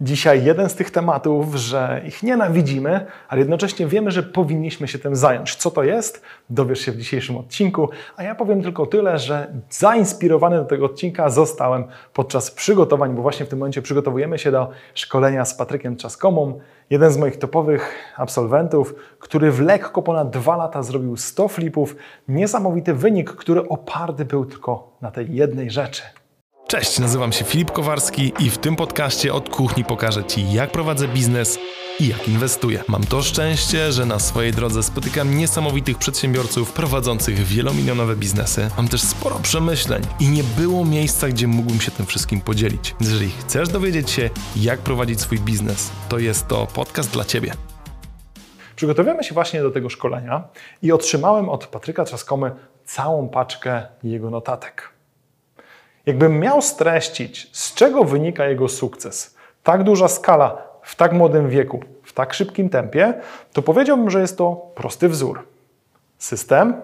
Dzisiaj 0.00 0.44
jeden 0.44 0.68
z 0.68 0.74
tych 0.74 0.90
tematów, 0.90 1.54
że 1.54 2.02
ich 2.06 2.22
nienawidzimy, 2.22 3.06
ale 3.28 3.38
jednocześnie 3.38 3.86
wiemy, 3.86 4.10
że 4.10 4.22
powinniśmy 4.22 4.88
się 4.88 4.98
tym 4.98 5.16
zająć. 5.16 5.56
Co 5.56 5.70
to 5.70 5.82
jest? 5.82 6.22
Dowiesz 6.50 6.80
się 6.80 6.92
w 6.92 6.96
dzisiejszym 6.96 7.36
odcinku, 7.36 7.88
a 8.16 8.22
ja 8.22 8.34
powiem 8.34 8.62
tylko 8.62 8.86
tyle, 8.86 9.18
że 9.18 9.52
zainspirowany 9.70 10.56
do 10.56 10.64
tego 10.64 10.86
odcinka 10.86 11.30
zostałem 11.30 11.84
podczas 12.12 12.50
przygotowań, 12.50 13.14
bo 13.14 13.22
właśnie 13.22 13.46
w 13.46 13.48
tym 13.48 13.58
momencie 13.58 13.82
przygotowujemy 13.82 14.38
się 14.38 14.50
do 14.50 14.70
szkolenia 14.94 15.44
z 15.44 15.54
Patrykiem 15.54 15.96
Trzaskomą, 15.96 16.60
jeden 16.90 17.10
z 17.10 17.16
moich 17.16 17.38
topowych 17.38 17.94
absolwentów, 18.16 18.94
który 19.18 19.52
w 19.52 19.60
lekko 19.60 20.02
ponad 20.02 20.30
dwa 20.30 20.56
lata 20.56 20.82
zrobił 20.82 21.16
100 21.16 21.48
flipów. 21.48 21.96
Niesamowity 22.28 22.94
wynik, 22.94 23.30
który 23.30 23.68
oparty 23.68 24.24
był 24.24 24.46
tylko 24.46 24.92
na 25.00 25.10
tej 25.10 25.34
jednej 25.34 25.70
rzeczy– 25.70 26.02
Cześć, 26.70 26.98
nazywam 26.98 27.32
się 27.32 27.44
Filip 27.44 27.70
Kowarski 27.70 28.32
i 28.38 28.50
w 28.50 28.58
tym 28.58 28.76
podcaście 28.76 29.34
od 29.34 29.48
kuchni 29.48 29.84
pokażę 29.84 30.24
Ci, 30.24 30.52
jak 30.52 30.70
prowadzę 30.70 31.08
biznes 31.08 31.58
i 32.00 32.08
jak 32.08 32.28
inwestuję. 32.28 32.84
Mam 32.88 33.04
to 33.04 33.22
szczęście, 33.22 33.92
że 33.92 34.06
na 34.06 34.18
swojej 34.18 34.52
drodze 34.52 34.82
spotykam 34.82 35.36
niesamowitych 35.36 35.98
przedsiębiorców 35.98 36.72
prowadzących 36.72 37.36
wielomilionowe 37.36 38.16
biznesy. 38.16 38.70
Mam 38.76 38.88
też 38.88 39.02
sporo 39.02 39.38
przemyśleń 39.42 40.02
i 40.20 40.28
nie 40.28 40.42
było 40.44 40.84
miejsca, 40.84 41.28
gdzie 41.28 41.46
mógłbym 41.46 41.80
się 41.80 41.90
tym 41.90 42.06
wszystkim 42.06 42.40
podzielić. 42.40 42.94
Jeżeli 43.00 43.30
chcesz 43.30 43.68
dowiedzieć 43.68 44.10
się, 44.10 44.30
jak 44.56 44.80
prowadzić 44.80 45.20
swój 45.20 45.38
biznes, 45.38 45.90
to 46.08 46.18
jest 46.18 46.48
to 46.48 46.66
podcast 46.66 47.12
dla 47.12 47.24
Ciebie. 47.24 47.52
Przygotowujemy 48.76 49.24
się 49.24 49.34
właśnie 49.34 49.62
do 49.62 49.70
tego 49.70 49.88
szkolenia 49.88 50.48
i 50.82 50.92
otrzymałem 50.92 51.48
od 51.48 51.66
Patryka 51.66 52.04
Trzaskomy 52.04 52.50
całą 52.84 53.28
paczkę 53.28 53.86
jego 54.02 54.30
notatek. 54.30 54.97
Jakbym 56.08 56.40
miał 56.40 56.62
streścić, 56.62 57.50
z 57.52 57.74
czego 57.74 58.04
wynika 58.04 58.48
jego 58.48 58.68
sukces, 58.68 59.36
tak 59.62 59.84
duża 59.84 60.08
skala 60.08 60.62
w 60.82 60.96
tak 60.96 61.12
młodym 61.12 61.48
wieku, 61.48 61.80
w 62.02 62.12
tak 62.12 62.34
szybkim 62.34 62.68
tempie, 62.68 63.14
to 63.52 63.62
powiedziałbym, 63.62 64.10
że 64.10 64.20
jest 64.20 64.38
to 64.38 64.70
prosty 64.74 65.08
wzór. 65.08 65.42
System 66.18 66.74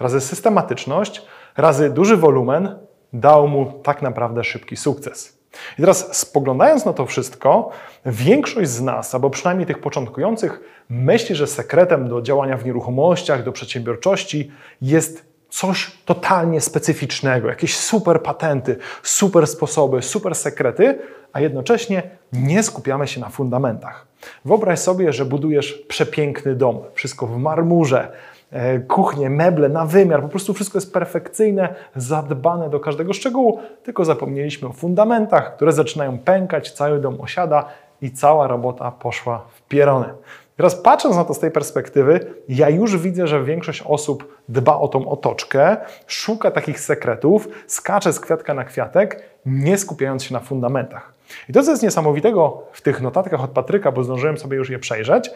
razy 0.00 0.20
systematyczność 0.20 1.22
razy 1.56 1.90
duży 1.90 2.16
wolumen 2.16 2.78
dał 3.12 3.48
mu 3.48 3.72
tak 3.82 4.02
naprawdę 4.02 4.44
szybki 4.44 4.76
sukces. 4.76 5.38
I 5.78 5.80
teraz 5.80 6.16
spoglądając 6.16 6.84
na 6.84 6.92
to 6.92 7.06
wszystko, 7.06 7.70
większość 8.06 8.70
z 8.70 8.80
nas, 8.82 9.14
albo 9.14 9.30
przynajmniej 9.30 9.66
tych 9.66 9.78
początkujących, 9.78 10.60
myśli, 10.88 11.34
że 11.34 11.46
sekretem 11.46 12.08
do 12.08 12.22
działania 12.22 12.56
w 12.56 12.64
nieruchomościach, 12.64 13.44
do 13.44 13.52
przedsiębiorczości 13.52 14.52
jest 14.82 15.33
coś 15.54 15.92
totalnie 16.04 16.60
specyficznego, 16.60 17.48
jakieś 17.48 17.76
super 17.76 18.22
patenty, 18.22 18.76
super 19.02 19.46
sposoby, 19.46 20.02
super 20.02 20.34
sekrety, 20.34 20.98
a 21.32 21.40
jednocześnie 21.40 22.02
nie 22.32 22.62
skupiamy 22.62 23.06
się 23.06 23.20
na 23.20 23.28
fundamentach. 23.28 24.06
Wyobraź 24.44 24.78
sobie, 24.78 25.12
że 25.12 25.24
budujesz 25.24 25.72
przepiękny 25.72 26.54
dom, 26.54 26.80
wszystko 26.94 27.26
w 27.26 27.38
marmurze, 27.38 28.12
e, 28.50 28.78
kuchnie, 28.78 29.30
meble 29.30 29.68
na 29.68 29.86
wymiar, 29.86 30.22
po 30.22 30.28
prostu 30.28 30.54
wszystko 30.54 30.78
jest 30.78 30.92
perfekcyjne, 30.92 31.74
zadbane 31.96 32.70
do 32.70 32.80
każdego 32.80 33.12
szczegółu, 33.12 33.60
tylko 33.82 34.04
zapomnieliśmy 34.04 34.68
o 34.68 34.72
fundamentach, 34.72 35.56
które 35.56 35.72
zaczynają 35.72 36.18
pękać, 36.18 36.72
cały 36.72 37.00
dom 37.00 37.20
osiada 37.20 37.68
i 38.02 38.10
cała 38.10 38.46
robota 38.46 38.90
poszła 38.90 39.46
w 39.54 39.62
pierony. 39.62 40.14
Teraz 40.56 40.76
patrząc 40.76 41.16
na 41.16 41.24
to 41.24 41.34
z 41.34 41.38
tej 41.38 41.50
perspektywy, 41.50 42.34
ja 42.48 42.68
już 42.68 42.96
widzę, 42.96 43.26
że 43.26 43.44
większość 43.44 43.82
osób 43.86 44.38
dba 44.48 44.76
o 44.76 44.88
tą 44.88 45.08
otoczkę, 45.08 45.76
szuka 46.06 46.50
takich 46.50 46.80
sekretów, 46.80 47.48
skacze 47.66 48.12
z 48.12 48.20
kwiatka 48.20 48.54
na 48.54 48.64
kwiatek, 48.64 49.22
nie 49.46 49.78
skupiając 49.78 50.24
się 50.24 50.34
na 50.34 50.40
fundamentach. 50.40 51.12
I 51.48 51.52
to, 51.52 51.62
co 51.62 51.70
jest 51.70 51.82
niesamowitego 51.82 52.62
w 52.72 52.80
tych 52.80 53.02
notatkach 53.02 53.44
od 53.44 53.50
Patryka, 53.50 53.92
bo 53.92 54.04
zdążyłem 54.04 54.38
sobie 54.38 54.56
już 54.56 54.70
je 54.70 54.78
przejrzeć, 54.78 55.30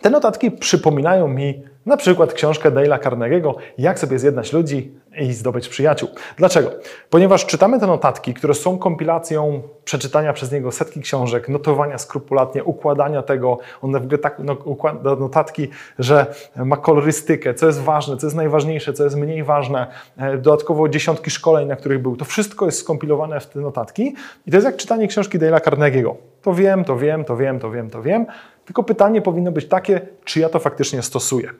te 0.00 0.10
notatki 0.10 0.50
przypominają 0.50 1.28
mi 1.28 1.62
na 1.86 1.96
przykład 1.96 2.32
książkę 2.32 2.70
Dale'a 2.70 2.98
Carnegie'ego 2.98 3.54
Jak 3.78 3.98
sobie 3.98 4.18
zjednać 4.18 4.52
ludzi 4.52 4.94
i 5.18 5.32
zdobyć 5.32 5.68
przyjaciół. 5.68 6.08
Dlaczego? 6.36 6.70
Ponieważ 7.10 7.46
czytamy 7.46 7.80
te 7.80 7.86
notatki, 7.86 8.34
które 8.34 8.54
są 8.54 8.78
kompilacją 8.78 9.62
przeczytania 9.84 10.32
przez 10.32 10.52
niego 10.52 10.72
setki 10.72 11.00
książek, 11.00 11.48
notowania 11.48 11.98
skrupulatnie, 11.98 12.64
układania 12.64 13.22
tego. 13.22 13.58
On 13.82 13.92
w 13.92 13.96
ogóle 13.96 14.18
tak 14.18 14.38
no, 14.38 14.52
układa 14.64 15.16
notatki, 15.16 15.68
że 15.98 16.26
ma 16.56 16.76
kolorystykę, 16.76 17.54
co 17.54 17.66
jest 17.66 17.80
ważne, 17.80 18.16
co 18.16 18.26
jest 18.26 18.36
najważniejsze, 18.36 18.92
co 18.92 19.04
jest 19.04 19.16
mniej 19.16 19.44
ważne. 19.44 19.86
E, 20.16 20.38
dodatkowo 20.38 20.88
dziesiątki 20.88 21.30
szkoleń, 21.30 21.68
na 21.68 21.76
których 21.76 22.02
był. 22.02 22.16
To 22.16 22.24
wszystko 22.24 22.66
jest 22.66 22.78
skompilowane 22.78 23.40
w 23.40 23.46
te 23.46 23.60
notatki 23.60 24.14
i 24.46 24.50
to 24.50 24.56
jest 24.56 24.66
jak 24.66 24.76
czytanie 24.76 25.08
książki 25.08 25.38
Dale'a 25.38 25.60
Carnegie'ego. 25.60 26.14
To 26.42 26.54
wiem, 26.54 26.84
to 26.84 26.96
wiem, 26.96 27.24
to 27.24 27.36
wiem, 27.36 27.60
to 27.60 27.70
wiem, 27.70 27.90
to 27.90 28.02
wiem. 28.02 28.26
Tylko 28.64 28.82
pytanie 28.82 29.22
powinno 29.22 29.52
być 29.52 29.68
takie, 29.68 30.00
czy 30.24 30.40
ja 30.40 30.48
to 30.48 30.58
faktycznie 30.58 31.02
stosuję. 31.02 31.50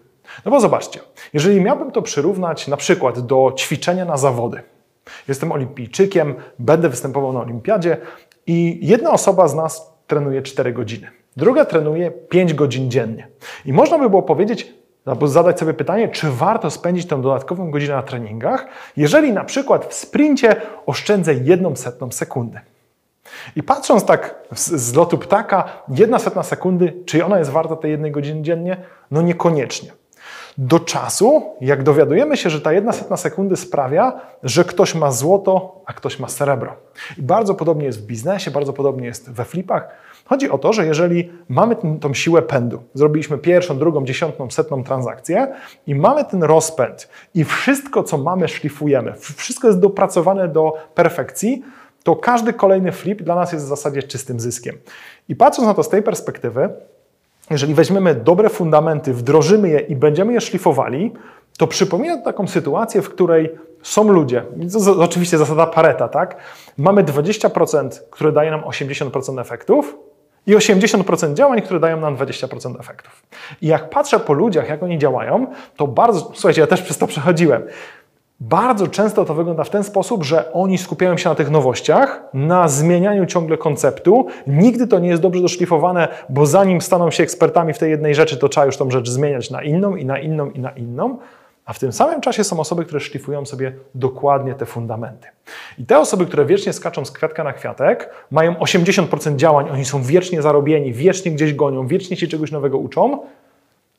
No 0.44 0.50
bo 0.50 0.60
zobaczcie, 0.60 1.00
jeżeli 1.32 1.60
miałbym 1.60 1.91
to 1.91 2.02
przyrównać 2.02 2.68
na 2.68 2.76
przykład 2.76 3.20
do 3.20 3.52
ćwiczenia 3.56 4.04
na 4.04 4.16
zawody. 4.16 4.62
Jestem 5.28 5.52
olimpijczykiem, 5.52 6.34
będę 6.58 6.88
występował 6.88 7.32
na 7.32 7.41
olimpiadzie 7.41 7.96
i 8.46 8.78
jedna 8.82 9.10
osoba 9.10 9.48
z 9.48 9.54
nas 9.54 9.92
trenuje 10.06 10.42
4 10.42 10.72
godziny. 10.72 11.10
Druga 11.36 11.64
trenuje 11.64 12.10
5 12.10 12.54
godzin 12.54 12.90
dziennie. 12.90 13.28
I 13.64 13.72
można 13.72 13.98
by 13.98 14.10
było 14.10 14.22
powiedzieć, 14.22 14.74
albo 15.06 15.28
zadać 15.28 15.58
sobie 15.58 15.74
pytanie, 15.74 16.08
czy 16.08 16.30
warto 16.30 16.70
spędzić 16.70 17.06
tę 17.06 17.22
dodatkową 17.22 17.70
godzinę 17.70 17.94
na 17.94 18.02
treningach, 18.02 18.66
jeżeli 18.96 19.32
na 19.32 19.44
przykład 19.44 19.86
w 19.86 19.94
sprincie 19.94 20.56
oszczędzę 20.86 21.34
jedną 21.34 21.76
setną 21.76 22.12
sekundy. 22.12 22.60
I 23.56 23.62
patrząc 23.62 24.04
tak 24.04 24.34
z 24.52 24.94
lotu 24.94 25.19
ptaka, 25.19 25.64
jedna 25.88 26.19
setna 26.19 26.42
sekundy, 26.42 27.02
czy 27.06 27.24
ona 27.24 27.38
jest 27.38 27.50
warta 27.50 27.76
tej 27.76 27.90
jednej 27.90 28.12
godziny 28.12 28.42
dziennie? 28.42 28.76
No 29.10 29.22
niekoniecznie. 29.22 29.92
Do 30.62 30.81
czasu, 30.81 31.43
jak 31.60 31.82
dowiadujemy 31.82 32.37
się, 32.37 32.50
że 32.50 32.60
ta 32.60 32.72
jedna 32.72 32.93
setna 32.93 33.16
sekundy 33.16 33.56
sprawia, 33.56 34.21
że 34.43 34.65
ktoś 34.65 34.94
ma 34.94 35.12
złoto, 35.12 35.82
a 35.87 35.93
ktoś 35.93 36.19
ma 36.19 36.28
srebro. 36.28 36.76
I 37.19 37.22
bardzo 37.22 37.54
podobnie 37.54 37.84
jest 37.84 38.03
w 38.03 38.06
biznesie, 38.06 38.50
bardzo 38.50 38.72
podobnie 38.72 39.06
jest 39.06 39.31
we 39.31 39.44
flipach. 39.44 39.88
Chodzi 40.25 40.50
o 40.50 40.59
to, 40.59 40.72
że 40.72 40.87
jeżeli 40.87 41.32
mamy 41.49 41.76
ten, 41.76 41.99
tą 41.99 42.15
siłę 42.15 42.43
pędu, 42.43 42.82
zrobiliśmy 42.94 43.38
pierwszą, 43.38 43.78
drugą, 43.78 44.04
dziesiątą, 44.04 44.50
setną 44.50 44.84
transakcję 44.84 45.54
i 45.87 45.94
mamy 45.94 46.25
ten 46.25 46.43
rozpęd 46.43 47.09
i 47.34 47.44
wszystko, 47.44 48.03
co 48.03 48.19
mamy, 48.19 48.49
szlifujemy, 48.49 49.12
wszystko 49.37 49.66
jest 49.66 49.81
dopracowane 49.81 50.49
do 50.49 50.72
perfekcji, 50.94 51.62
to 52.03 52.16
każdy 52.16 52.53
kolejny 52.53 52.93
flip 52.93 53.22
dla 53.22 53.34
nas 53.34 53.53
jest 53.53 53.65
w 53.65 53.69
zasadzie 53.69 54.03
czystym 54.03 54.41
zyskiem. 54.41 54.78
I 55.28 55.37
patrząc 55.37 55.69
na 55.69 55.75
to 55.75 55.82
z 55.82 55.88
tej 55.88 56.03
perspektywy, 56.03 56.69
jeżeli 57.50 57.75
weźmiemy 57.75 58.15
dobre 58.15 58.49
fundamenty, 58.49 59.15
wdrożymy 59.15 59.69
je 59.69 59.81
i 59.81 59.97
będziemy 59.97 60.33
je 60.33 60.41
szlifowali, 60.41 61.12
to 61.59 61.66
przypomina 61.66 62.16
to 62.16 62.25
taką 62.25 62.47
sytuację, 62.47 63.03
w 63.03 63.09
której 63.09 63.50
są 63.83 64.09
ludzie, 64.12 64.44
oczywiście 65.00 65.38
zasada 65.38 65.66
Pareta, 65.66 66.09
tak? 66.09 66.37
Mamy 66.78 67.05
20%, 67.05 67.88
które 68.11 68.33
daje 68.33 68.50
nam 68.50 68.61
80% 68.61 69.41
efektów 69.41 69.97
i 70.47 70.56
80% 70.56 71.34
działań, 71.34 71.62
które 71.62 71.81
dają 71.81 72.00
nam 72.00 72.16
20% 72.16 72.81
efektów. 72.81 73.22
I 73.62 73.67
jak 73.67 73.91
patrzę 73.91 74.21
po 74.21 74.32
ludziach, 74.32 74.69
jak 74.69 74.82
oni 74.82 74.99
działają, 74.99 75.47
to 75.77 75.87
bardzo, 75.87 76.31
słuchajcie, 76.34 76.61
ja 76.61 76.67
też 76.67 76.82
przez 76.82 76.99
to 76.99 77.06
przechodziłem. 77.06 77.62
Bardzo 78.40 78.88
często 78.88 79.24
to 79.24 79.34
wygląda 79.34 79.64
w 79.64 79.70
ten 79.70 79.84
sposób, 79.84 80.24
że 80.24 80.52
oni 80.52 80.78
skupiają 80.78 81.16
się 81.16 81.28
na 81.28 81.34
tych 81.34 81.50
nowościach, 81.50 82.22
na 82.34 82.68
zmienianiu 82.68 83.26
ciągle 83.26 83.56
konceptu. 83.56 84.26
Nigdy 84.46 84.86
to 84.86 84.98
nie 84.98 85.08
jest 85.08 85.22
dobrze 85.22 85.42
doszlifowane, 85.42 86.08
bo 86.28 86.46
zanim 86.46 86.80
staną 86.80 87.10
się 87.10 87.22
ekspertami 87.22 87.72
w 87.72 87.78
tej 87.78 87.90
jednej 87.90 88.14
rzeczy, 88.14 88.36
to 88.36 88.48
trzeba 88.48 88.66
już 88.66 88.76
tą 88.76 88.90
rzecz 88.90 89.10
zmieniać 89.10 89.50
na 89.50 89.62
inną 89.62 89.96
i 89.96 90.04
na 90.04 90.18
inną 90.18 90.50
i 90.50 90.60
na 90.60 90.70
inną. 90.70 91.18
A 91.64 91.72
w 91.72 91.78
tym 91.78 91.92
samym 91.92 92.20
czasie 92.20 92.44
są 92.44 92.60
osoby, 92.60 92.84
które 92.84 93.00
szlifują 93.00 93.46
sobie 93.46 93.72
dokładnie 93.94 94.54
te 94.54 94.66
fundamenty. 94.66 95.28
I 95.78 95.86
te 95.86 95.98
osoby, 95.98 96.26
które 96.26 96.44
wiecznie 96.44 96.72
skaczą 96.72 97.04
z 97.04 97.10
kwiatka 97.10 97.44
na 97.44 97.52
kwiatek, 97.52 98.10
mają 98.30 98.54
80% 98.54 99.36
działań, 99.36 99.70
oni 99.72 99.84
są 99.84 100.02
wiecznie 100.02 100.42
zarobieni, 100.42 100.93
wiecznie 100.93 101.32
gdzieś 101.32 101.54
gonią, 101.54 101.86
wiecznie 101.86 102.16
się 102.16 102.26
czegoś 102.26 102.52
nowego 102.52 102.78
uczą, 102.78 103.19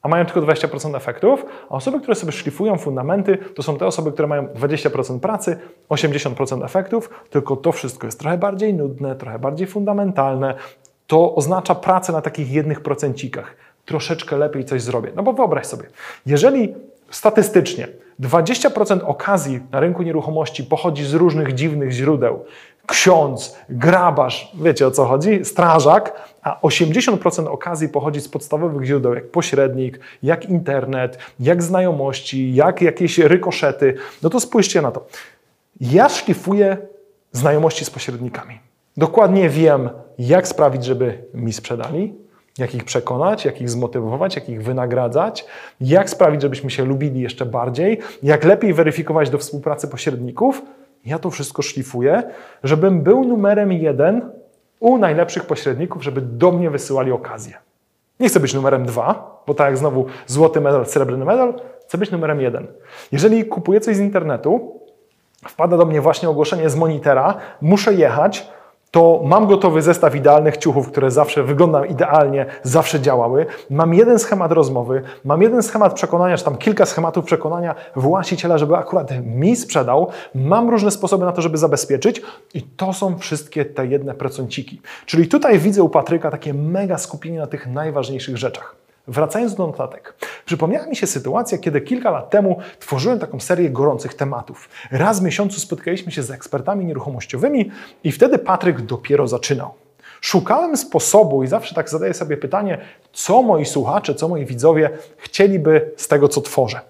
a 0.01 0.07
mają 0.07 0.25
tylko 0.25 0.41
20% 0.41 0.97
efektów, 0.97 1.45
a 1.69 1.73
osoby, 1.73 1.99
które 1.99 2.15
sobie 2.15 2.31
szlifują 2.31 2.77
fundamenty, 2.77 3.37
to 3.37 3.63
są 3.63 3.77
te 3.77 3.85
osoby, 3.85 4.11
które 4.11 4.27
mają 4.27 4.47
20% 4.47 5.19
pracy, 5.19 5.57
80% 5.89 6.65
efektów, 6.65 7.09
tylko 7.29 7.55
to 7.55 7.71
wszystko 7.71 8.07
jest 8.07 8.19
trochę 8.19 8.37
bardziej 8.37 8.73
nudne, 8.73 9.15
trochę 9.15 9.39
bardziej 9.39 9.67
fundamentalne. 9.67 10.55
To 11.07 11.35
oznacza 11.35 11.75
pracę 11.75 12.13
na 12.13 12.21
takich 12.21 12.51
jednych 12.51 12.81
procencikach. 12.81 13.55
Troszeczkę 13.85 14.37
lepiej 14.37 14.65
coś 14.65 14.81
zrobię. 14.81 15.11
No 15.15 15.23
bo 15.23 15.33
wyobraź 15.33 15.65
sobie, 15.65 15.83
jeżeli 16.25 16.75
statystycznie 17.09 17.87
20% 18.19 18.99
okazji 19.05 19.59
na 19.71 19.79
rynku 19.79 20.03
nieruchomości 20.03 20.63
pochodzi 20.63 21.05
z 21.05 21.13
różnych 21.13 21.53
dziwnych 21.53 21.91
źródeł, 21.91 22.45
ksiądz, 22.87 23.55
grabarz, 23.69 24.51
wiecie 24.61 24.87
o 24.87 24.91
co 24.91 25.05
chodzi, 25.05 25.45
strażak, 25.45 26.31
a 26.41 26.59
80% 26.59 27.47
okazji 27.47 27.89
pochodzi 27.89 28.21
z 28.21 28.27
podstawowych 28.27 28.83
źródeł, 28.83 29.13
jak 29.13 29.31
pośrednik, 29.31 29.99
jak 30.23 30.45
internet, 30.45 31.17
jak 31.39 31.63
znajomości, 31.63 32.55
jak 32.55 32.81
jakieś 32.81 33.19
rykoszety, 33.19 33.95
no 34.23 34.29
to 34.29 34.39
spójrzcie 34.39 34.81
na 34.81 34.91
to. 34.91 35.05
Ja 35.81 36.09
szlifuję 36.09 36.77
znajomości 37.31 37.85
z 37.85 37.89
pośrednikami. 37.89 38.59
Dokładnie 38.97 39.49
wiem, 39.49 39.89
jak 40.19 40.47
sprawić, 40.47 40.85
żeby 40.85 41.23
mi 41.33 41.53
sprzedali, 41.53 42.13
jak 42.57 42.75
ich 42.75 42.83
przekonać, 42.83 43.45
jak 43.45 43.61
ich 43.61 43.69
zmotywować, 43.69 44.35
jak 44.35 44.49
ich 44.49 44.63
wynagradzać, 44.63 45.45
jak 45.81 46.09
sprawić, 46.09 46.41
żebyśmy 46.41 46.71
się 46.71 46.85
lubili 46.85 47.21
jeszcze 47.21 47.45
bardziej, 47.45 47.99
jak 48.23 48.43
lepiej 48.43 48.73
weryfikować 48.73 49.29
do 49.29 49.37
współpracy 49.37 49.87
pośredników. 49.87 50.61
Ja 51.05 51.19
to 51.19 51.29
wszystko 51.29 51.61
szlifuję, 51.61 52.23
żebym 52.63 53.01
był 53.01 53.23
numerem 53.23 53.71
jeden 53.71 54.31
u 54.79 54.97
najlepszych 54.97 55.45
pośredników, 55.45 56.03
żeby 56.03 56.21
do 56.21 56.51
mnie 56.51 56.69
wysyłali 56.69 57.11
okazję. 57.11 57.53
Nie 58.19 58.29
chcę 58.29 58.39
być 58.39 58.53
numerem 58.53 58.85
dwa, 58.85 59.41
bo 59.47 59.53
tak 59.53 59.67
jak 59.67 59.77
znowu 59.77 60.05
złoty 60.27 60.61
medal, 60.61 60.85
srebrny 60.85 61.25
medal, 61.25 61.53
chcę 61.87 61.97
być 61.97 62.11
numerem 62.11 62.41
jeden. 62.41 62.67
Jeżeli 63.11 63.45
kupuję 63.45 63.79
coś 63.79 63.95
z 63.95 63.99
internetu, 63.99 64.79
wpada 65.47 65.77
do 65.77 65.85
mnie 65.85 66.01
właśnie 66.01 66.29
ogłoszenie 66.29 66.69
z 66.69 66.75
monitera, 66.75 67.37
muszę 67.61 67.93
jechać, 67.93 68.49
to 68.91 69.21
mam 69.25 69.47
gotowy 69.47 69.81
zestaw 69.81 70.15
idealnych 70.15 70.57
ciuchów, 70.57 70.87
które 70.91 71.11
zawsze 71.11 71.43
wyglądają 71.43 71.83
idealnie, 71.85 72.45
zawsze 72.63 72.99
działały. 72.99 73.45
Mam 73.69 73.93
jeden 73.93 74.19
schemat 74.19 74.51
rozmowy, 74.51 75.01
mam 75.25 75.41
jeden 75.41 75.63
schemat 75.63 75.93
przekonania, 75.93 76.37
czy 76.37 76.43
tam 76.43 76.57
kilka 76.57 76.85
schematów 76.85 77.25
przekonania 77.25 77.75
właściciela, 77.95 78.57
żeby 78.57 78.75
akurat 78.75 79.11
mi 79.23 79.55
sprzedał. 79.55 80.07
Mam 80.35 80.69
różne 80.69 80.91
sposoby 80.91 81.25
na 81.25 81.31
to, 81.31 81.41
żeby 81.41 81.57
zabezpieczyć 81.57 82.21
i 82.53 82.61
to 82.61 82.93
są 82.93 83.17
wszystkie 83.17 83.65
te 83.65 83.87
jedne 83.87 84.13
procenciki. 84.13 84.81
Czyli 85.05 85.27
tutaj 85.27 85.59
widzę 85.59 85.83
u 85.83 85.89
Patryka 85.89 86.31
takie 86.31 86.53
mega 86.53 86.97
skupienie 86.97 87.39
na 87.39 87.47
tych 87.47 87.67
najważniejszych 87.67 88.37
rzeczach. 88.37 88.75
Wracając 89.11 89.55
do 89.55 89.67
notatek, 89.67 90.13
przypomniała 90.45 90.85
mi 90.85 90.95
się 90.95 91.07
sytuacja, 91.07 91.57
kiedy 91.57 91.81
kilka 91.81 92.11
lat 92.11 92.29
temu 92.29 92.57
tworzyłem 92.79 93.19
taką 93.19 93.39
serię 93.39 93.69
gorących 93.69 94.13
tematów. 94.13 94.69
Raz 94.91 95.19
w 95.19 95.23
miesiącu 95.23 95.59
spotkaliśmy 95.59 96.11
się 96.11 96.23
z 96.23 96.31
ekspertami 96.31 96.85
nieruchomościowymi 96.85 97.71
i 98.03 98.11
wtedy 98.11 98.37
Patryk 98.37 98.81
dopiero 98.81 99.27
zaczynał. 99.27 99.73
Szukałem 100.21 100.77
sposobu 100.77 101.43
i 101.43 101.47
zawsze 101.47 101.75
tak 101.75 101.89
zadaję 101.89 102.13
sobie 102.13 102.37
pytanie, 102.37 102.77
co 103.13 103.41
moi 103.41 103.65
słuchacze, 103.65 104.15
co 104.15 104.27
moi 104.27 104.45
widzowie 104.45 104.89
chcieliby 105.17 105.91
z 105.97 106.07
tego, 106.07 106.27
co 106.27 106.41
tworzę. 106.41 106.81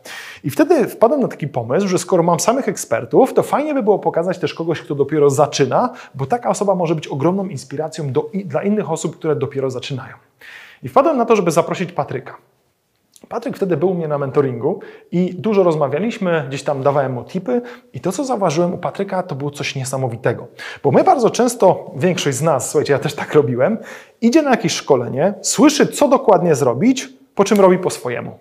I 0.43 0.49
wtedy 0.49 0.87
wpadłem 0.87 1.21
na 1.21 1.27
taki 1.27 1.47
pomysł, 1.47 1.87
że 1.87 1.99
skoro 1.99 2.23
mam 2.23 2.39
samych 2.39 2.67
ekspertów, 2.67 3.33
to 3.33 3.43
fajnie 3.43 3.73
by 3.73 3.83
było 3.83 3.99
pokazać 3.99 4.37
też 4.37 4.53
kogoś, 4.53 4.81
kto 4.81 4.95
dopiero 4.95 5.29
zaczyna, 5.29 5.93
bo 6.15 6.25
taka 6.25 6.49
osoba 6.49 6.75
może 6.75 6.95
być 6.95 7.07
ogromną 7.07 7.45
inspiracją 7.45 8.11
do, 8.11 8.29
dla 8.45 8.63
innych 8.63 8.91
osób, 8.91 9.17
które 9.17 9.35
dopiero 9.35 9.69
zaczynają. 9.69 10.15
I 10.83 10.89
wpadłem 10.89 11.17
na 11.17 11.25
to, 11.25 11.35
żeby 11.35 11.51
zaprosić 11.51 11.91
Patryka. 11.91 12.37
Patryk 13.29 13.57
wtedy 13.57 13.77
był 13.77 13.89
u 13.89 13.93
mnie 13.93 14.07
na 14.07 14.17
mentoringu 14.17 14.79
i 15.11 15.35
dużo 15.35 15.63
rozmawialiśmy, 15.63 16.45
gdzieś 16.47 16.63
tam 16.63 16.83
dawałem 16.83 17.13
mu 17.13 17.23
tipy 17.23 17.61
i 17.93 17.99
to, 17.99 18.11
co 18.11 18.25
zauważyłem 18.25 18.73
u 18.73 18.77
Patryka, 18.77 19.23
to 19.23 19.35
było 19.35 19.51
coś 19.51 19.75
niesamowitego. 19.75 20.47
Bo 20.83 20.91
my 20.91 21.03
bardzo 21.03 21.29
często, 21.29 21.91
większość 21.95 22.37
z 22.37 22.41
nas, 22.41 22.69
słuchajcie, 22.69 22.93
ja 22.93 22.99
też 22.99 23.13
tak 23.13 23.33
robiłem, 23.33 23.77
idzie 24.21 24.41
na 24.41 24.49
jakieś 24.49 24.73
szkolenie, 24.73 25.33
słyszy, 25.41 25.87
co 25.87 26.07
dokładnie 26.07 26.55
zrobić, 26.55 27.09
po 27.35 27.43
czym 27.43 27.59
robi 27.59 27.77
po 27.77 27.89
swojemu. 27.89 28.39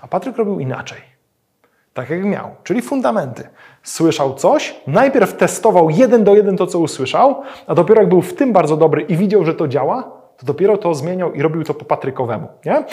A 0.00 0.08
Patryk 0.08 0.36
robił 0.36 0.60
inaczej. 0.60 0.98
Tak 1.94 2.10
jak 2.10 2.24
miał, 2.24 2.50
czyli 2.64 2.82
fundamenty. 2.82 3.48
Słyszał 3.82 4.34
coś, 4.34 4.76
najpierw 4.86 5.36
testował 5.36 5.90
jeden 5.90 6.24
do 6.24 6.34
jeden 6.34 6.56
to, 6.56 6.66
co 6.66 6.78
usłyszał, 6.78 7.42
a 7.66 7.74
dopiero 7.74 8.00
jak 8.00 8.08
był 8.08 8.22
w 8.22 8.34
tym 8.34 8.52
bardzo 8.52 8.76
dobry 8.76 9.02
i 9.02 9.16
widział, 9.16 9.44
że 9.44 9.54
to 9.54 9.68
działa, 9.68 10.19
to 10.40 10.46
dopiero 10.46 10.76
to 10.76 10.94
zmieniał 10.94 11.32
i 11.32 11.42
robił 11.42 11.64
to 11.64 11.74
po 11.74 11.84
Patrykowemu. 11.84 12.48
Nie? 12.64 12.84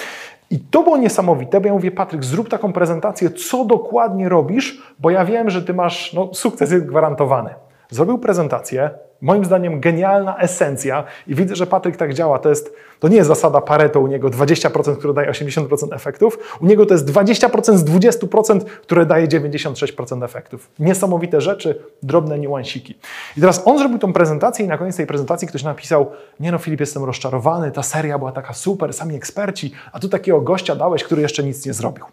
I 0.50 0.60
to 0.60 0.84
było 0.84 0.98
niesamowite, 0.98 1.62
bo 1.62 1.68
ja 1.68 1.74
mówię, 1.74 1.92
Patryk, 1.92 2.24
zrób 2.24 2.50
taką 2.50 2.74
prezentację, 2.74 3.30
co 3.30 3.66
dokładnie 3.66 4.30
robisz, 4.30 4.82
bo 5.00 5.10
ja 5.10 5.26
wiem, 5.26 5.50
że 5.50 5.64
ty 5.64 5.74
masz, 5.74 6.14
no, 6.14 6.34
sukces 6.34 6.72
jest 6.72 6.86
gwarantowany. 6.86 7.56
Zrobił 7.90 8.18
prezentację, 8.18 8.90
moim 9.22 9.46
zdaniem 9.46 9.80
genialna 9.80 10.38
esencja 10.38 11.04
i 11.28 11.36
widzę, 11.36 11.56
że 11.56 11.68
Patryk 11.68 11.98
tak 11.98 12.14
działa. 12.14 12.40
To, 12.40 12.50
jest, 12.50 12.76
to 13.00 13.08
nie 13.08 13.16
jest 13.16 13.28
zasada 13.28 13.62
Pareto 13.62 14.00
u 14.00 14.08
niego 14.08 14.30
20%, 14.30 14.98
które 14.98 15.14
daje 15.14 15.32
80% 15.32 15.96
efektów. 15.96 16.58
U 16.62 16.66
niego 16.66 16.86
to 16.86 16.94
jest 16.94 17.06
20% 17.06 17.78
z 17.78 17.86
20%, 17.86 18.60
które 18.82 19.06
daje 19.06 19.28
96% 19.28 20.24
efektów. 20.24 20.70
Niesamowite 20.80 21.42
rzeczy, 21.42 21.80
drobne 22.04 22.40
niuansiki. 22.40 22.98
I 23.38 23.42
teraz 23.42 23.62
on 23.66 23.80
zrobił 23.80 24.00
tą 24.00 24.14
prezentację 24.14 24.66
i 24.66 24.68
na 24.68 24.78
koniec 24.78 24.96
tej 24.96 25.08
prezentacji 25.08 25.48
ktoś 25.48 25.64
napisał 25.64 26.12
nie 26.40 26.52
no 26.52 26.58
Filip, 26.58 26.80
jestem 26.80 27.04
rozczarowany, 27.04 27.72
ta 27.72 27.84
seria 27.84 28.18
była 28.18 28.32
taka 28.32 28.54
super, 28.54 28.94
sami 28.94 29.16
eksperci, 29.16 29.72
a 29.92 30.00
tu 30.00 30.10
takiego 30.10 30.42
gościa 30.42 30.76
dałeś, 30.76 31.04
który 31.04 31.22
jeszcze 31.22 31.44
nic 31.44 31.66
nie 31.66 31.74
zrobił. 31.74 32.06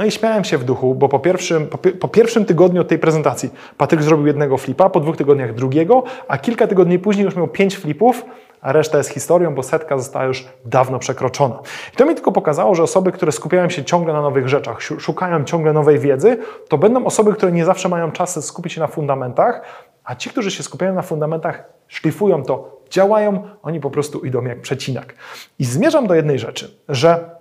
No 0.00 0.06
i 0.06 0.10
śmiałem 0.10 0.44
się 0.44 0.58
w 0.58 0.64
duchu, 0.64 0.94
bo 0.94 1.08
po 1.08 1.18
pierwszym, 1.18 1.66
po, 1.66 1.78
po, 1.78 2.08
pierwszym 2.08 2.44
tygodniu 2.44 2.84
tej 2.84 2.98
prezentacji 2.98 3.50
Patryk 3.76 4.02
zrobił 4.02 4.26
jednego 4.26 4.58
flipa, 4.58 4.90
po 4.90 5.00
dwóch 5.00 5.16
tygodniach 5.16 5.54
drugiego, 5.54 6.02
a 6.28 6.38
kilka 6.38 6.66
tygodni 6.66 6.98
później 6.98 7.24
już 7.24 7.36
miał 7.36 7.48
pięć 7.48 7.76
flipów, 7.76 8.24
a 8.60 8.72
reszta 8.72 8.98
jest 8.98 9.10
historią, 9.10 9.54
bo 9.54 9.62
setka 9.62 9.98
została 9.98 10.24
już 10.24 10.48
dawno 10.64 10.98
przekroczona. 10.98 11.58
I 11.94 11.96
to 11.96 12.06
mi 12.06 12.14
tylko 12.14 12.32
pokazało, 12.32 12.74
że 12.74 12.82
osoby, 12.82 13.12
które 13.12 13.32
skupiają 13.32 13.68
się 13.68 13.84
ciągle 13.84 14.12
na 14.12 14.22
nowych 14.22 14.48
rzeczach, 14.48 14.82
szukają 14.82 15.44
ciągle 15.44 15.72
nowej 15.72 15.98
wiedzy, 15.98 16.38
to 16.68 16.78
będą 16.78 17.04
osoby, 17.04 17.32
które 17.32 17.52
nie 17.52 17.64
zawsze 17.64 17.88
mają 17.88 18.12
czas 18.12 18.46
skupić 18.46 18.72
się 18.72 18.80
na 18.80 18.86
fundamentach, 18.86 19.62
a 20.04 20.14
ci, 20.14 20.30
którzy 20.30 20.50
się 20.50 20.62
skupiają 20.62 20.94
na 20.94 21.02
fundamentach, 21.02 21.64
szlifują 21.88 22.42
to, 22.42 22.80
działają, 22.90 23.42
oni 23.62 23.80
po 23.80 23.90
prostu 23.90 24.20
idą 24.20 24.44
jak 24.44 24.60
przecinak. 24.60 25.14
I 25.58 25.64
zmierzam 25.64 26.06
do 26.06 26.14
jednej 26.14 26.38
rzeczy, 26.38 26.74
że 26.88 27.39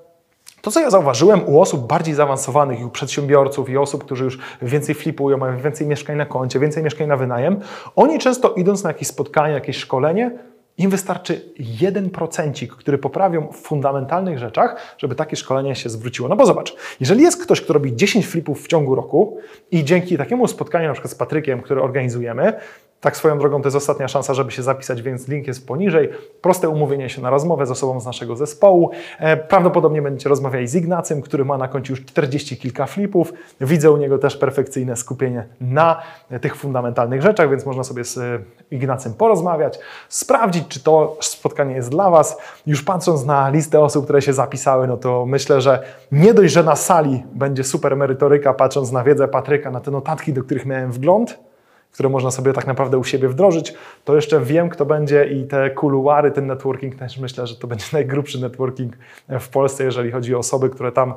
to, 0.62 0.72
co 0.72 0.80
ja 0.80 0.90
zauważyłem 0.90 1.42
u 1.50 1.62
osób 1.62 1.88
bardziej 1.88 2.14
zaawansowanych, 2.14 2.86
u 2.86 2.90
przedsiębiorców, 2.90 3.70
i 3.70 3.78
osób, 3.78 4.04
którzy 4.04 4.24
już 4.24 4.40
więcej 4.62 4.96
flipują, 4.96 5.38
mają 5.38 5.58
więcej 5.58 5.88
mieszkań 5.88 6.18
na 6.18 6.26
koncie, 6.26 6.60
więcej 6.60 6.84
mieszkań 6.84 7.08
na 7.08 7.18
wynajem, 7.18 7.60
oni 7.96 8.20
często 8.20 8.54
idąc 8.54 8.84
na 8.84 8.90
jakieś 8.90 9.08
spotkanie, 9.08 9.54
jakieś 9.54 9.78
szkolenie, 9.78 10.32
im 10.80 10.90
wystarczy 10.90 11.54
jeden 11.82 12.10
procencik, 12.10 12.74
który 12.74 12.98
poprawią 12.98 13.48
w 13.48 13.56
fundamentalnych 13.56 14.40
rzeczach, 14.40 14.96
żeby 14.98 15.16
takie 15.16 15.36
szkolenie 15.36 15.76
się 15.76 15.90
zwróciło. 15.90 16.30
No 16.30 16.36
bo 16.36 16.46
zobacz, 16.46 16.76
jeżeli 17.00 17.22
jest 17.22 17.44
ktoś, 17.44 17.62
kto 17.62 17.74
robi 17.74 17.96
10 17.96 18.28
flipów 18.28 18.64
w 18.64 18.68
ciągu 18.68 18.96
roku 18.96 19.38
i 19.72 19.84
dzięki 19.84 20.18
takiemu 20.18 20.48
spotkaniu, 20.48 20.88
na 20.88 20.94
przykład 20.94 21.12
z 21.12 21.16
Patrykiem, 21.16 21.62
które 21.62 21.82
organizujemy, 21.82 22.54
tak 23.02 23.18
swoją 23.18 23.40
drogą 23.40 23.62
to 23.62 23.68
jest 23.68 23.78
ostatnia 23.78 24.08
szansa, 24.08 24.34
żeby 24.34 24.52
się 24.52 24.64
zapisać, 24.64 25.02
więc 25.02 25.28
link 25.28 25.48
jest 25.48 25.68
poniżej. 25.68 26.10
Proste 26.42 26.70
umówienie 26.70 27.10
się 27.10 27.22
na 27.22 27.30
rozmowę 27.30 27.66
z 27.66 27.72
osobą 27.72 28.00
z 28.00 28.06
naszego 28.06 28.36
zespołu. 28.36 28.92
E, 29.20 29.38
prawdopodobnie 29.38 30.02
będziecie 30.02 30.30
rozmawiali 30.30 30.68
z 30.68 30.76
Ignacym, 30.76 31.22
który 31.22 31.46
ma 31.46 31.58
na 31.58 31.68
koncie 31.68 31.94
już 31.94 32.06
40 32.06 32.58
kilka 32.58 32.86
flipów. 32.86 33.34
Widzę 33.62 33.92
u 33.92 33.98
niego 33.98 34.18
też 34.18 34.38
perfekcyjne 34.38 34.96
skupienie 34.96 35.48
na 35.62 36.02
tych 36.42 36.56
fundamentalnych 36.56 37.22
rzeczach, 37.22 37.50
więc 37.50 37.66
można 37.66 37.84
sobie 37.84 38.04
z 38.04 38.18
e, 38.18 38.40
Ignacym 38.72 39.14
porozmawiać, 39.14 39.80
sprawdzić, 40.10 40.68
czy 40.68 40.84
to 40.84 41.18
spotkanie 41.22 41.76
jest 41.76 41.90
dla 41.90 42.10
Was. 42.10 42.38
Już 42.68 42.84
patrząc 42.84 43.26
na 43.26 43.50
listę 43.50 43.80
osób, 43.80 44.04
które 44.04 44.22
się 44.22 44.34
zapisały, 44.34 44.88
no 44.88 44.98
to 44.98 45.26
myślę, 45.26 45.62
że 45.62 45.84
nie 46.12 46.34
dość, 46.34 46.54
że 46.54 46.64
na 46.64 46.76
sali 46.76 47.24
będzie 47.34 47.64
super 47.64 47.98
merytoryka, 47.98 48.54
patrząc 48.54 48.92
na 48.92 49.04
wiedzę 49.04 49.28
Patryka, 49.28 49.72
na 49.72 49.80
te 49.80 49.92
notatki, 49.92 50.34
do 50.34 50.44
których 50.44 50.66
miałem 50.66 50.92
wgląd, 50.92 51.49
które 51.92 52.10
można 52.10 52.32
sobie 52.32 52.54
tak 52.54 52.68
naprawdę 52.68 52.98
u 52.98 53.04
siebie 53.04 53.30
wdrożyć, 53.30 53.74
to 54.06 54.16
jeszcze 54.16 54.42
wiem, 54.42 54.70
kto 54.70 54.86
będzie 54.86 55.26
i 55.26 55.44
te 55.44 55.70
kuluary, 55.70 56.32
ten 56.32 56.48
networking, 56.48 56.96
też 56.96 57.18
myślę, 57.18 57.48
że 57.48 57.56
to 57.56 57.68
będzie 57.68 57.86
najgrubszy 57.94 58.42
networking 58.42 58.94
w 59.40 59.50
Polsce, 59.50 59.84
jeżeli 59.84 60.12
chodzi 60.12 60.36
o 60.36 60.38
osoby, 60.38 60.70
które 60.70 60.92
tam 60.92 61.14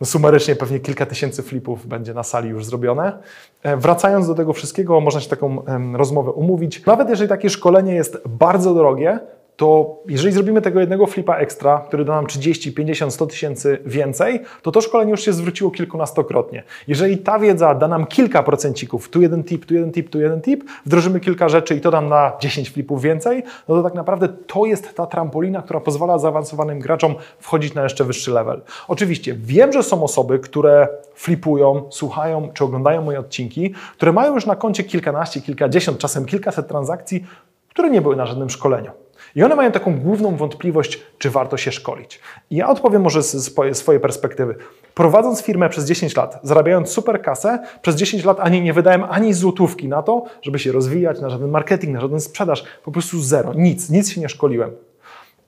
no 0.00 0.06
sumarycznie 0.06 0.56
pewnie 0.56 0.80
kilka 0.80 1.06
tysięcy 1.06 1.42
flipów 1.42 1.86
będzie 1.86 2.14
na 2.14 2.22
sali 2.22 2.48
już 2.48 2.64
zrobione. 2.64 3.18
E, 3.62 3.76
wracając 3.76 4.26
do 4.26 4.34
tego 4.34 4.52
wszystkiego, 4.52 5.00
można 5.00 5.20
się 5.20 5.28
taką 5.28 5.62
rozmowę 5.94 6.30
umówić. 6.30 6.86
Nawet 6.86 7.08
jeżeli 7.08 7.28
takie 7.28 7.50
szkolenie 7.50 7.94
jest 7.94 8.18
bardzo 8.28 8.74
drogie, 8.74 9.18
to 9.56 9.96
jeżeli 10.08 10.34
zrobimy 10.34 10.62
tego 10.62 10.80
jednego 10.80 11.06
flipa 11.06 11.36
ekstra, 11.36 11.84
który 11.88 12.04
da 12.04 12.14
nam 12.14 12.26
30, 12.26 12.72
50, 12.72 13.14
100 13.14 13.26
tysięcy 13.26 13.78
więcej, 13.86 14.40
to 14.62 14.72
to 14.72 14.80
szkolenie 14.80 15.10
już 15.10 15.20
się 15.20 15.32
zwróciło 15.32 15.70
kilkunastokrotnie. 15.70 16.62
Jeżeli 16.88 17.18
ta 17.18 17.38
wiedza 17.38 17.74
da 17.74 17.88
nam 17.88 18.06
kilka 18.06 18.42
procencików, 18.42 19.08
tu 19.08 19.22
jeden 19.22 19.44
tip, 19.44 19.66
tu 19.66 19.74
jeden 19.74 19.92
tip, 19.92 20.10
tu 20.10 20.20
jeden 20.20 20.40
tip, 20.40 20.64
wdrożymy 20.86 21.20
kilka 21.20 21.48
rzeczy 21.48 21.74
i 21.74 21.80
to 21.80 21.90
nam 21.90 22.08
na 22.08 22.32
10 22.40 22.70
flipów 22.70 23.02
więcej, 23.02 23.42
no 23.68 23.74
to 23.74 23.82
tak 23.82 23.94
naprawdę 23.94 24.28
to 24.28 24.66
jest 24.66 24.94
ta 24.94 25.06
trampolina, 25.06 25.62
która 25.62 25.80
pozwala 25.80 26.18
zaawansowanym 26.18 26.78
graczom 26.78 27.14
wchodzić 27.38 27.74
na 27.74 27.82
jeszcze 27.82 28.04
wyższy 28.04 28.30
level. 28.30 28.62
Oczywiście 28.88 29.34
wiem, 29.34 29.72
że 29.72 29.82
są 29.82 30.02
osoby, 30.02 30.38
które 30.38 30.88
flipują, 31.14 31.82
słuchają 31.90 32.50
czy 32.54 32.64
oglądają 32.64 33.02
moje 33.02 33.20
odcinki, 33.20 33.74
które 33.96 34.12
mają 34.12 34.34
już 34.34 34.46
na 34.46 34.56
koncie 34.56 34.84
kilkanaście, 34.84 35.40
kilkadziesiąt, 35.40 35.98
czasem 35.98 36.24
kilkaset 36.26 36.68
transakcji, 36.68 37.24
które 37.68 37.90
nie 37.90 38.02
były 38.02 38.16
na 38.16 38.26
żadnym 38.26 38.50
szkoleniu. 38.50 39.05
I 39.36 39.42
one 39.42 39.56
mają 39.56 39.72
taką 39.72 40.00
główną 40.00 40.36
wątpliwość, 40.36 41.02
czy 41.18 41.30
warto 41.30 41.56
się 41.56 41.72
szkolić. 41.72 42.20
I 42.50 42.56
ja 42.56 42.68
odpowiem 42.68 43.02
może 43.02 43.22
z 43.22 43.54
swojej 43.78 44.00
perspektywy. 44.00 44.54
Prowadząc 44.94 45.42
firmę 45.42 45.68
przez 45.68 45.84
10 45.84 46.16
lat, 46.16 46.40
zarabiając 46.42 46.88
super 46.88 47.22
kasę, 47.22 47.58
przez 47.82 47.96
10 47.96 48.24
lat 48.24 48.40
ani 48.40 48.62
nie 48.62 48.72
wydałem 48.72 49.04
ani 49.04 49.34
złotówki 49.34 49.88
na 49.88 50.02
to, 50.02 50.24
żeby 50.42 50.58
się 50.58 50.72
rozwijać, 50.72 51.20
na 51.20 51.30
żaden 51.30 51.50
marketing, 51.50 51.94
na 51.94 52.00
żaden 52.00 52.20
sprzedaż. 52.20 52.64
Po 52.84 52.92
prostu 52.92 53.20
zero, 53.20 53.54
nic, 53.54 53.90
nic 53.90 54.10
się 54.10 54.20
nie 54.20 54.28
szkoliłem. 54.28 54.70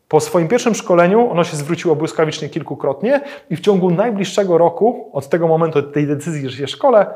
Po 0.08 0.20
swoim 0.20 0.48
pierwszym 0.48 0.74
szkoleniu 0.74 1.30
ono 1.30 1.44
się 1.44 1.56
zwróciło 1.56 1.96
błyskawicznie 1.96 2.48
kilkukrotnie 2.48 3.20
i 3.50 3.56
w 3.56 3.60
ciągu 3.60 3.90
najbliższego 3.90 4.58
roku, 4.58 5.10
od 5.12 5.28
tego 5.28 5.48
momentu, 5.48 5.78
od 5.78 5.92
tej 5.92 6.06
decyzji, 6.06 6.48
że 6.48 6.56
się 6.56 6.66
szkole, 6.66 7.06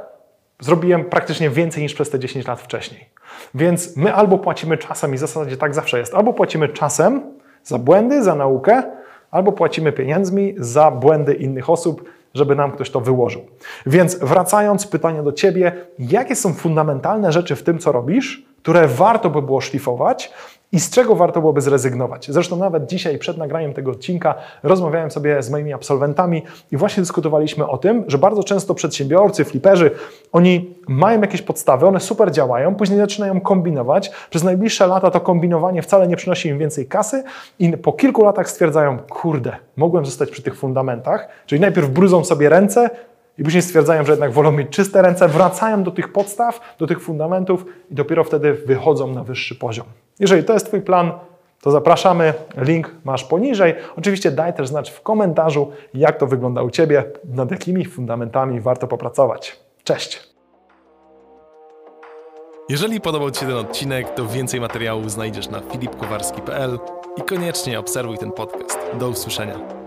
zrobiłem 0.62 1.04
praktycznie 1.04 1.50
więcej 1.50 1.82
niż 1.82 1.94
przez 1.94 2.10
te 2.10 2.18
10 2.18 2.46
lat 2.46 2.60
wcześniej. 2.60 3.08
Więc 3.54 3.96
my 3.96 4.14
albo 4.14 4.38
płacimy 4.38 4.78
czasem 4.78 5.14
i 5.14 5.16
w 5.16 5.20
zasadzie 5.20 5.56
tak 5.56 5.74
zawsze 5.74 5.98
jest, 5.98 6.14
albo 6.14 6.32
płacimy 6.32 6.68
czasem 6.68 7.22
za 7.64 7.78
błędy, 7.78 8.22
za 8.22 8.34
naukę, 8.34 8.82
albo 9.30 9.52
płacimy 9.52 9.92
pieniędzmi 9.92 10.54
za 10.58 10.90
błędy 10.90 11.34
innych 11.34 11.70
osób, 11.70 12.04
żeby 12.34 12.56
nam 12.56 12.72
ktoś 12.72 12.90
to 12.90 13.00
wyłożył. 13.00 13.42
Więc 13.86 14.18
wracając, 14.18 14.86
pytanie 14.86 15.22
do 15.22 15.32
Ciebie, 15.32 15.72
jakie 15.98 16.36
są 16.36 16.54
fundamentalne 16.54 17.32
rzeczy 17.32 17.56
w 17.56 17.62
tym, 17.62 17.78
co 17.78 17.92
robisz, 17.92 18.51
które 18.62 18.88
warto 18.88 19.30
by 19.30 19.42
było 19.42 19.60
szlifować 19.60 20.32
i 20.72 20.80
z 20.80 20.90
czego 20.90 21.14
warto 21.14 21.40
byłoby 21.40 21.60
zrezygnować. 21.60 22.26
Zresztą 22.30 22.56
nawet 22.56 22.86
dzisiaj 22.86 23.18
przed 23.18 23.38
nagraniem 23.38 23.74
tego 23.74 23.90
odcinka 23.90 24.34
rozmawiałem 24.62 25.10
sobie 25.10 25.42
z 25.42 25.50
moimi 25.50 25.72
absolwentami 25.72 26.42
i 26.72 26.76
właśnie 26.76 27.00
dyskutowaliśmy 27.00 27.68
o 27.68 27.78
tym, 27.78 28.04
że 28.06 28.18
bardzo 28.18 28.44
często 28.44 28.74
przedsiębiorcy, 28.74 29.44
fliperzy, 29.44 29.90
oni 30.32 30.74
mają 30.88 31.20
jakieś 31.20 31.42
podstawy, 31.42 31.86
one 31.86 32.00
super 32.00 32.32
działają, 32.32 32.74
później 32.74 32.98
zaczynają 32.98 33.40
kombinować. 33.40 34.10
Przez 34.30 34.42
najbliższe 34.42 34.86
lata 34.86 35.10
to 35.10 35.20
kombinowanie 35.20 35.82
wcale 35.82 36.08
nie 36.08 36.16
przynosi 36.16 36.48
im 36.48 36.58
więcej 36.58 36.86
kasy 36.86 37.24
i 37.58 37.76
po 37.76 37.92
kilku 37.92 38.24
latach 38.24 38.50
stwierdzają, 38.50 38.98
kurde, 38.98 39.56
mogłem 39.76 40.06
zostać 40.06 40.30
przy 40.30 40.42
tych 40.42 40.56
fundamentach, 40.56 41.28
czyli 41.46 41.60
najpierw 41.60 41.90
brudzą 41.90 42.24
sobie 42.24 42.48
ręce, 42.48 42.90
i 43.38 43.44
później 43.44 43.62
stwierdzają, 43.62 44.04
że 44.04 44.12
jednak 44.12 44.32
wolą 44.32 44.52
mieć 44.52 44.68
czyste 44.68 45.02
ręce, 45.02 45.28
wracają 45.28 45.82
do 45.82 45.90
tych 45.90 46.12
podstaw, 46.12 46.60
do 46.78 46.86
tych 46.86 47.00
fundamentów 47.00 47.64
i 47.90 47.94
dopiero 47.94 48.24
wtedy 48.24 48.54
wychodzą 48.54 49.14
na 49.14 49.24
wyższy 49.24 49.54
poziom. 49.54 49.86
Jeżeli 50.20 50.44
to 50.44 50.52
jest 50.52 50.66
Twój 50.66 50.80
plan, 50.80 51.12
to 51.62 51.70
zapraszamy. 51.70 52.34
Link 52.56 52.90
masz 53.04 53.24
poniżej. 53.24 53.74
Oczywiście 53.96 54.30
daj 54.30 54.54
też 54.54 54.68
znać 54.68 54.90
w 54.90 55.00
komentarzu, 55.00 55.72
jak 55.94 56.18
to 56.18 56.26
wygląda 56.26 56.62
u 56.62 56.70
Ciebie, 56.70 57.04
nad 57.24 57.50
jakimi 57.50 57.84
fundamentami 57.84 58.60
warto 58.60 58.88
popracować. 58.88 59.60
Cześć! 59.84 60.32
Jeżeli 62.68 63.00
podobał 63.00 63.30
Ci 63.30 63.40
się 63.40 63.46
ten 63.46 63.56
odcinek, 63.56 64.14
to 64.14 64.26
więcej 64.26 64.60
materiałów 64.60 65.10
znajdziesz 65.10 65.48
na 65.48 65.60
filipkowarski.pl 65.60 66.78
i 67.16 67.22
koniecznie 67.22 67.78
obserwuj 67.78 68.18
ten 68.18 68.32
podcast. 68.32 68.78
Do 68.98 69.08
usłyszenia. 69.08 69.81